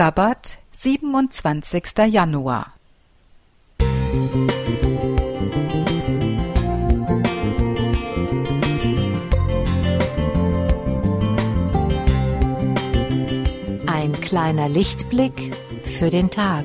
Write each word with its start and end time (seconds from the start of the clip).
Sabbat, 0.00 0.56
27. 0.70 2.06
Januar. 2.08 2.72
Ein 13.86 14.18
kleiner 14.22 14.70
Lichtblick 14.70 15.54
für 15.84 16.08
den 16.08 16.30
Tag. 16.30 16.64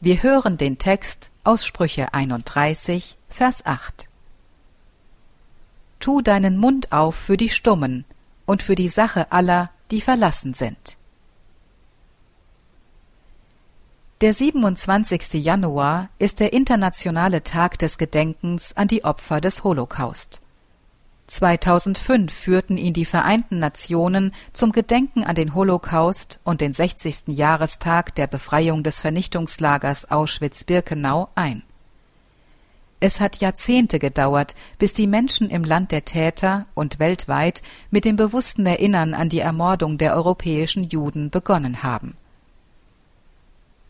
Wir 0.00 0.22
hören 0.22 0.58
den 0.58 0.76
Text 0.76 1.30
aus 1.42 1.64
Sprüche 1.64 2.12
31, 2.12 3.16
Vers 3.30 3.64
8. 3.64 4.08
Tu 6.00 6.20
deinen 6.20 6.58
Mund 6.58 6.92
auf 6.92 7.14
für 7.14 7.38
die 7.38 7.48
Stummen 7.48 8.04
und 8.44 8.62
für 8.62 8.74
die 8.74 8.90
Sache 8.90 9.32
aller, 9.32 9.70
die 9.90 10.02
verlassen 10.02 10.52
sind. 10.52 10.98
Der 14.20 14.34
27. 14.34 15.32
Januar 15.42 16.10
ist 16.18 16.40
der 16.40 16.52
internationale 16.52 17.42
Tag 17.42 17.78
des 17.78 17.96
Gedenkens 17.96 18.76
an 18.76 18.88
die 18.88 19.02
Opfer 19.02 19.40
des 19.40 19.64
Holocaust. 19.64 20.42
2005 21.26 22.32
führten 22.32 22.76
ihn 22.76 22.92
die 22.92 23.04
Vereinten 23.04 23.58
Nationen 23.58 24.32
zum 24.52 24.72
Gedenken 24.72 25.24
an 25.24 25.34
den 25.34 25.54
Holocaust 25.54 26.38
und 26.44 26.60
den 26.60 26.72
60. 26.72 27.28
Jahrestag 27.28 28.14
der 28.14 28.28
Befreiung 28.28 28.82
des 28.82 29.00
Vernichtungslagers 29.00 30.10
Auschwitz-Birkenau 30.10 31.28
ein. 31.34 31.62
Es 32.98 33.20
hat 33.20 33.40
Jahrzehnte 33.40 33.98
gedauert, 33.98 34.54
bis 34.78 34.92
die 34.92 35.06
Menschen 35.06 35.50
im 35.50 35.64
Land 35.64 35.92
der 35.92 36.04
Täter 36.04 36.66
und 36.74 36.98
weltweit 36.98 37.62
mit 37.90 38.04
dem 38.04 38.16
bewussten 38.16 38.64
Erinnern 38.64 39.12
an 39.12 39.28
die 39.28 39.40
Ermordung 39.40 39.98
der 39.98 40.14
europäischen 40.14 40.84
Juden 40.84 41.30
begonnen 41.30 41.82
haben. 41.82 42.16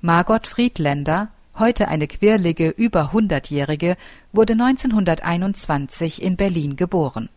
Margot 0.00 0.46
Friedländer, 0.46 1.28
heute 1.58 1.88
eine 1.88 2.06
quirlige 2.06 2.68
über 2.68 3.12
hundertjährige, 3.12 3.96
wurde 4.32 4.54
1921 4.54 6.22
in 6.22 6.36
Berlin 6.36 6.76
geboren. 6.76 7.28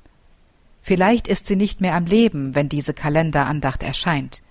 Vielleicht 0.81 1.27
ist 1.27 1.47
sie 1.47 1.55
nicht 1.55 1.81
mehr 1.81 1.95
am 1.95 2.05
Leben, 2.05 2.55
wenn 2.55 2.69
diese 2.69 2.93
Kalenderandacht 2.93 3.83
erscheint. 3.83 4.41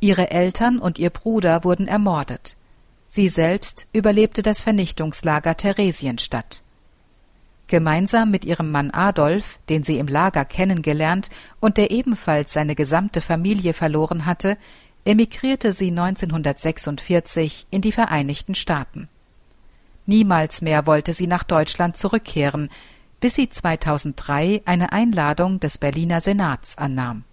Ihre 0.00 0.30
Eltern 0.30 0.78
und 0.78 0.98
ihr 0.98 1.10
Bruder 1.10 1.62
wurden 1.64 1.86
ermordet. 1.86 2.56
Sie 3.06 3.28
selbst 3.28 3.86
überlebte 3.92 4.42
das 4.42 4.62
Vernichtungslager 4.62 5.56
Theresienstadt. 5.56 6.62
Gemeinsam 7.66 8.30
mit 8.30 8.44
ihrem 8.44 8.70
Mann 8.70 8.90
Adolf, 8.90 9.58
den 9.68 9.82
sie 9.82 9.98
im 9.98 10.08
Lager 10.08 10.44
kennengelernt 10.44 11.30
und 11.60 11.76
der 11.76 11.90
ebenfalls 11.90 12.52
seine 12.52 12.74
gesamte 12.74 13.20
Familie 13.20 13.74
verloren 13.74 14.26
hatte, 14.26 14.56
emigrierte 15.04 15.72
sie 15.72 15.90
1946 15.90 17.66
in 17.70 17.80
die 17.80 17.92
Vereinigten 17.92 18.54
Staaten. 18.54 19.08
Niemals 20.06 20.62
mehr 20.62 20.86
wollte 20.86 21.14
sie 21.14 21.26
nach 21.26 21.44
Deutschland 21.44 21.96
zurückkehren, 21.96 22.70
bis 23.20 23.34
sie 23.34 23.48
2003 23.48 24.62
eine 24.64 24.92
Einladung 24.92 25.60
des 25.60 25.78
Berliner 25.78 26.20
Senats 26.20 26.76
annahm. 26.76 27.24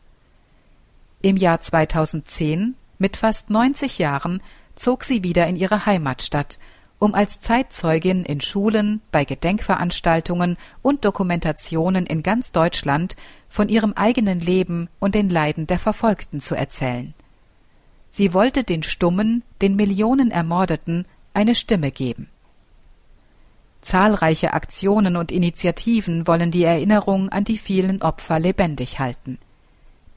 Im 1.22 1.36
Jahr 1.36 1.60
2010, 1.60 2.76
mit 2.98 3.18
fast 3.18 3.50
90 3.50 3.98
Jahren, 3.98 4.42
zog 4.76 5.04
sie 5.04 5.24
wieder 5.24 5.48
in 5.48 5.56
ihre 5.56 5.86
Heimatstadt, 5.86 6.60
um 7.00 7.14
als 7.14 7.40
Zeitzeugin 7.40 8.24
in 8.24 8.42
Schulen, 8.42 9.02
bei 9.12 9.26
Gedenkveranstaltungen 9.26 10.58
und 10.82 11.06
Dokumentationen 11.06 12.06
in 12.06 12.24
ganz 12.24 12.52
Deutschland 12.52 13.16
von 13.50 13.70
ihrem 13.70 13.94
eigenen 13.94 14.42
Leben 14.42 14.90
und 15.00 15.16
den 15.16 15.30
Leiden 15.30 15.66
der 15.66 15.80
Verfolgten 15.80 16.40
zu 16.40 16.56
erzählen. 16.56 17.14
Sie 18.10 18.34
wollte 18.34 18.64
den 18.64 18.84
Stummen, 18.84 19.44
den 19.62 19.76
Millionen 19.76 20.32
Ermordeten, 20.32 21.06
eine 21.34 21.56
Stimme 21.56 21.92
geben. 21.92 22.28
Zahlreiche 23.82 24.54
Aktionen 24.54 25.16
und 25.16 25.32
Initiativen 25.32 26.28
wollen 26.28 26.52
die 26.52 26.64
Erinnerung 26.64 27.30
an 27.30 27.44
die 27.44 27.58
vielen 27.58 28.02
Opfer 28.02 28.40
lebendig 28.40 29.00
halten. 29.00 29.38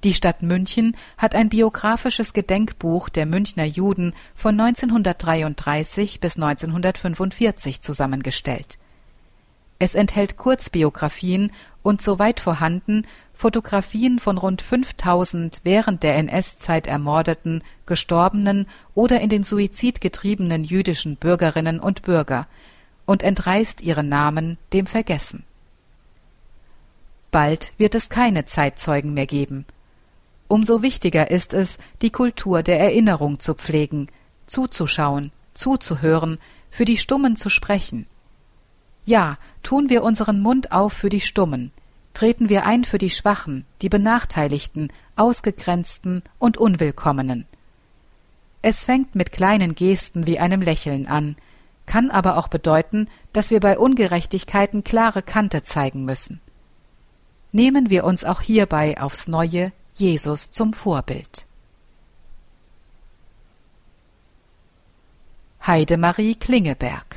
Die 0.05 0.15
Stadt 0.15 0.43
München 0.43 0.97
hat 1.17 1.37
ein 1.37 1.49
biografisches 1.49 2.33
Gedenkbuch 2.33 3.09
der 3.09 3.25
Münchner 3.25 3.65
Juden 3.65 4.15
von 4.35 4.59
1933 4.59 6.19
bis 6.19 6.35
1945 6.37 7.81
zusammengestellt. 7.81 8.79
Es 9.79 9.95
enthält 9.95 10.37
Kurzbiografien 10.37 11.53
und 11.83 12.03
soweit 12.03 12.41
vorhanden 12.41 13.07
Fotografien 13.43 14.21
von 14.21 14.39
rund 14.39 14.63
5000 14.63 15.63
während 15.65 16.05
der 16.05 16.15
NS-Zeit 16.15 16.87
ermordeten, 16.87 17.65
gestorbenen 17.87 18.69
oder 18.95 19.21
in 19.21 19.31
den 19.31 19.43
Suizid 19.43 20.01
getriebenen 20.01 20.63
jüdischen 20.63 21.17
Bürgerinnen 21.17 21.81
und 21.81 22.03
Bürger 22.03 22.47
und 23.05 23.25
entreißt 23.25 23.81
ihre 23.81 24.05
Namen 24.05 24.59
dem 24.73 24.87
Vergessen. 24.87 25.43
Bald 27.33 27.73
wird 27.79 27.97
es 27.97 28.09
keine 28.09 28.45
Zeitzeugen 28.45 29.13
mehr 29.13 29.27
geben. 29.27 29.65
Umso 30.47 30.83
wichtiger 30.83 31.29
ist 31.29 31.53
es, 31.53 31.79
die 32.01 32.11
Kultur 32.11 32.63
der 32.63 32.79
Erinnerung 32.79 33.41
zu 33.41 33.55
pflegen, 33.55 34.07
zuzuschauen, 34.47 35.33
zuzuhören, 35.53 36.39
für 36.71 36.85
die 36.85 36.97
Stummen 36.97 37.35
zu 37.35 37.49
sprechen. 37.49 38.07
Ja, 39.05 39.37
tun 39.65 39.91
wir 39.91 40.05
unseren 40.05 40.43
Mund 40.43 40.71
auf 40.71 40.93
für 40.93 41.09
die 41.09 41.21
Stummen, 41.21 41.73
treten 42.23 42.49
wir 42.49 42.65
ein 42.65 42.85
für 42.85 42.99
die 42.99 43.11
Schwachen, 43.11 43.65
die 43.81 43.89
Benachteiligten, 43.89 44.93
Ausgegrenzten 45.17 46.23
und 46.39 46.57
Unwillkommenen. 46.57 47.49
Es 48.63 48.85
fängt 48.85 49.17
mit 49.17 49.33
kleinen 49.33 49.75
Gesten 49.75 50.25
wie 50.25 50.39
einem 50.39 50.63
Lächeln 50.63 51.09
an, 51.09 51.35
kann 51.85 52.13
aber 52.13 52.39
auch 52.39 52.47
bedeuten, 52.47 53.09
dass 53.33 53.51
wir 53.51 53.59
bei 53.59 53.77
Ungerechtigkeiten 53.77 54.85
klare 54.85 55.21
Kante 55.23 55.65
zeigen 55.65 56.05
müssen. 56.05 56.41
Nehmen 57.51 57.91
wir 57.91 58.05
uns 58.05 58.25
auch 58.25 58.41
hierbei 58.41 59.01
aufs 59.01 59.27
neue 59.27 59.73
Jesus 59.95 60.53
zum 60.53 60.75
Vorbild. 60.75 61.45
Heidemarie 65.67 66.37
Klingeberg 66.37 67.12